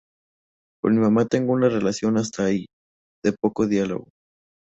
[0.81, 2.65] Con mi mamá tengo una relación hasta ahí,
[3.23, 4.09] de poco diálogo.